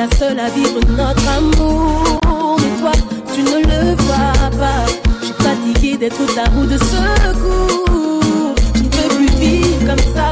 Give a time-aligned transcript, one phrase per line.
[0.00, 2.20] la seule à vivre notre amour.
[2.58, 2.92] Mais toi,
[3.34, 4.86] tu ne le vois pas.
[5.20, 8.54] Je suis fatiguée d'être ta roue de secours.
[8.76, 10.30] Je ne peux plus vivre comme ça.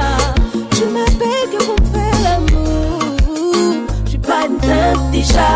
[0.70, 3.00] Tu m'appelles que pour faire l'amour.
[4.04, 5.50] Je suis pas une déjà.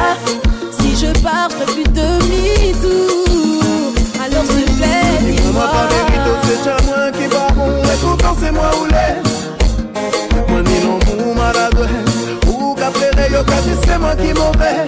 [0.78, 3.11] Si je pars, je plus demi-tour.
[14.16, 14.86] Qui mauvais.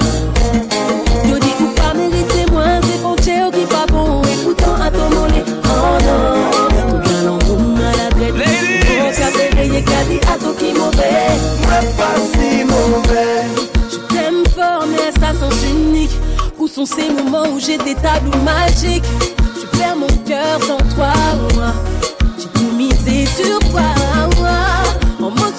[1.29, 4.23] Yo dis ou pas mériter moi, c'est frontières qui pas bon.
[4.23, 6.95] Et pourtant à ton mollet, oh non.
[6.95, 8.63] Ou bien l'amour maladresse.
[9.01, 11.31] Ou qu'après yo, à toi qui mauvais.
[11.63, 13.45] Moi pas si mauvais.
[13.91, 16.17] Je t'aime fort, mais ça sens unique.
[16.59, 19.05] Où sont ces moments où j'ai des tableaux magiques?
[19.61, 21.13] Je perds mon cœur sans toi,
[21.55, 21.73] moi.
[22.39, 23.83] J'ai tout misé sur toi,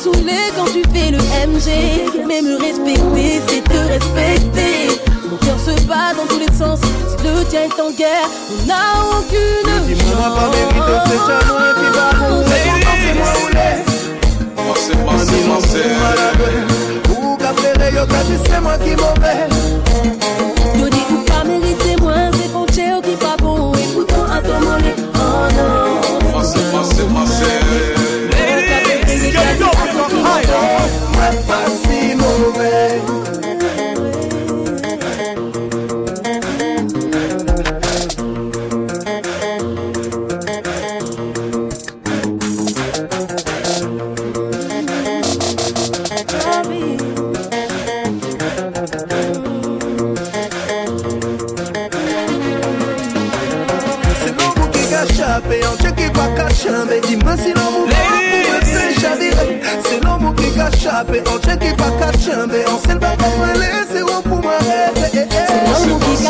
[0.06, 2.28] Saoulé quand tu fais le MG.
[2.28, 5.02] Mais me respecter, c'est te respecter.
[5.28, 6.80] Mon cœur se bat dans tous les sens.
[7.10, 8.84] Si le tien est en guerre, on n'a
[9.18, 9.88] aucune chance.
[9.88, 12.46] Dis-moi pas mérite, c'est moi qui va bon.
[12.46, 13.82] c'est moi ou les.
[15.68, 16.75] c'est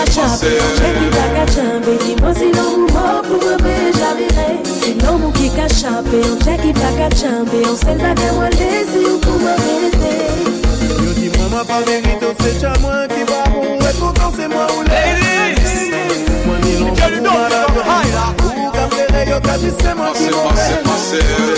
[0.05, 4.47] chape Cheki taka chambe Kimosi no mumopu Ube javire
[4.81, 10.15] Sino mukika chape Cheki taka chambe Senda ke walezi Ukuma mete
[11.03, 15.75] Yo di mama pa merito Se chamwa ki babu E pourtant se mwa ou Ladies!
[16.45, 21.54] Mwen ilon pou mara Ou kapere yo kadise mwa ki mwen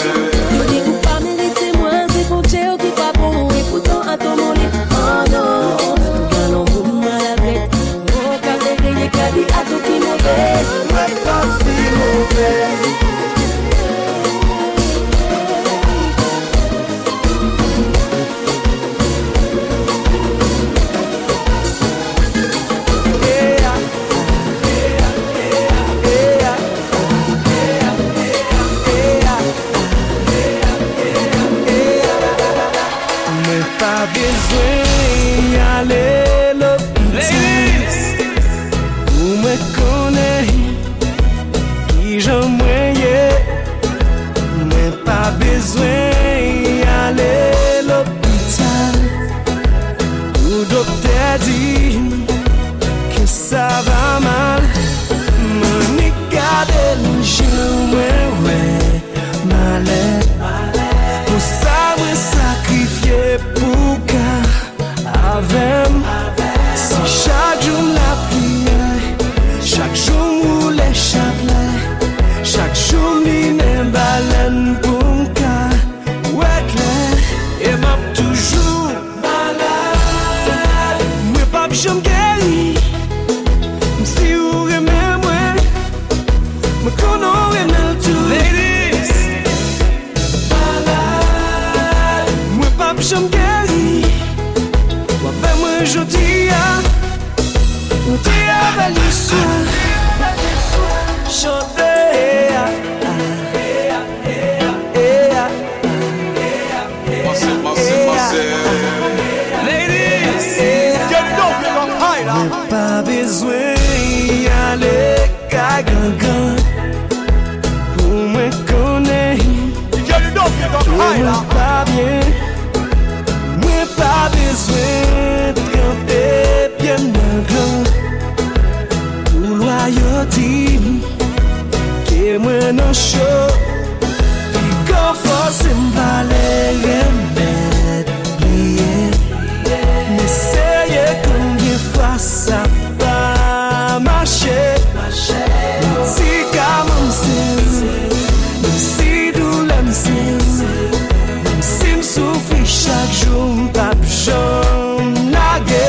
[152.88, 155.88] Chak joun pa pou joun nage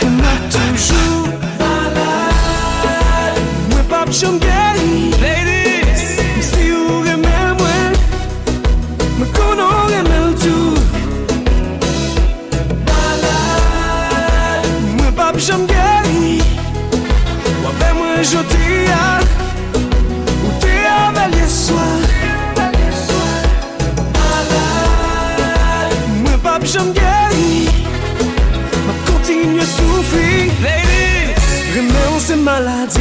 [0.00, 3.42] Mwen toujou balade.
[3.68, 6.04] Mwen pa pou joun geri Ladies
[6.48, 7.98] Si ou reme mwen
[9.18, 10.72] Mwen konon reme l tou
[12.88, 16.40] Balade Mwen pa pou joun geri
[17.66, 19.04] Wapè mwen jouti ya
[19.76, 22.01] Ou te avèl yeswa
[32.24, 33.00] 什么垃圾？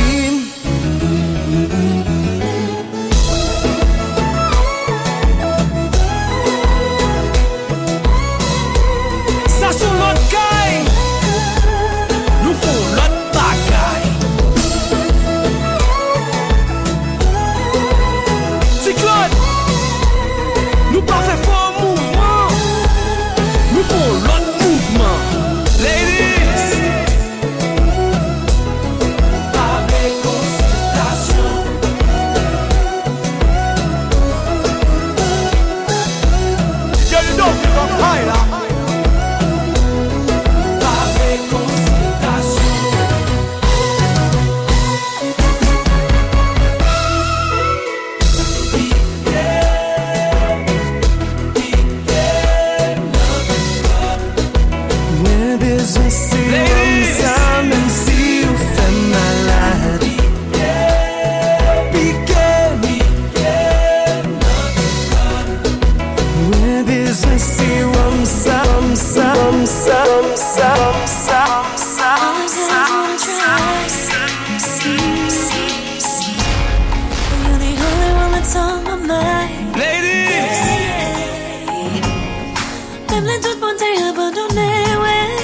[83.12, 85.36] T'aimes la toute bonté abandonnée, ouais.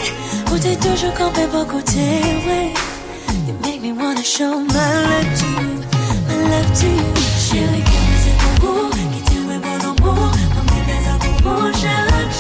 [0.50, 2.00] Côté toujours campé, bon côté,
[2.48, 2.74] ouais.
[3.46, 5.68] You make me wanna show my love to you,
[6.30, 7.04] my love to you.
[7.38, 10.32] Chérie, que c'est ton goût, qui tient le bon amour.
[10.56, 12.32] Mon bébé, à ton bon, je love.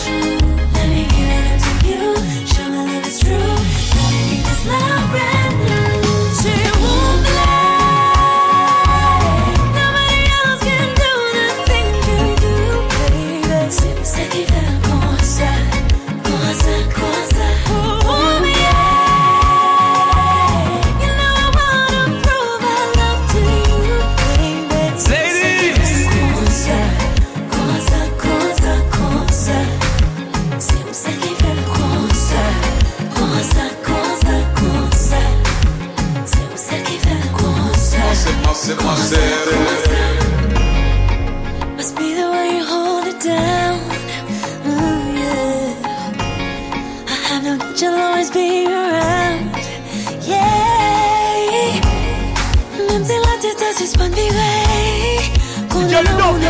[0.75, 2.03] Let me give it up to you,
[2.47, 3.35] show my love is true.
[3.35, 4.96] Let me give this love.
[38.67, 38.75] Must
[41.95, 43.79] be the way you hold it down.
[45.15, 45.71] Yeah.
[47.07, 49.55] I have no that you'll always be around.
[50.27, 51.79] Yeah.
[52.89, 54.35] Même si la tête se suspend, vivre.
[55.89, 56.50] Yo le nombre de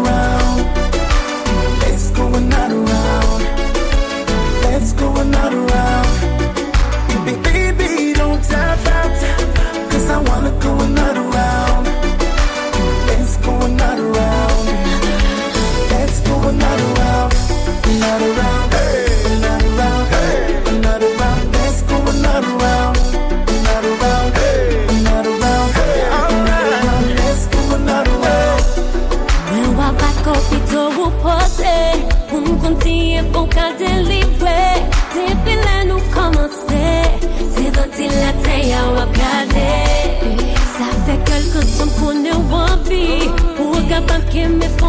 [44.31, 44.80] Give me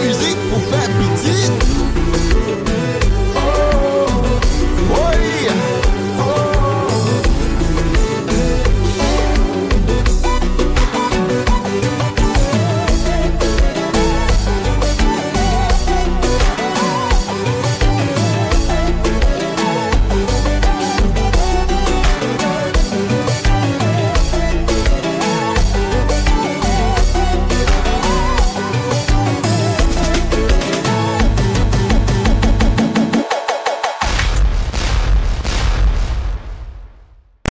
[0.00, 0.79] musique pour faire